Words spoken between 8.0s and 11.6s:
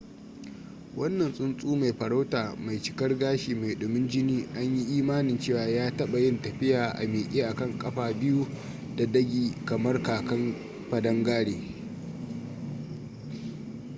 biyu da dagi kamar kakan padangare